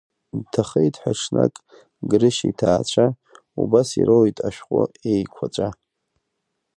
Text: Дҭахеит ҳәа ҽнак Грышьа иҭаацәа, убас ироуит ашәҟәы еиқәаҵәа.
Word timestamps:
Дҭахеит 0.43 0.95
ҳәа 1.01 1.11
ҽнак 1.19 1.53
Грышьа 2.09 2.47
иҭаацәа, 2.51 3.05
убас 3.61 3.89
ироуит 3.99 4.37
ашәҟәы 4.47 4.81
еиқәаҵәа. 5.11 5.69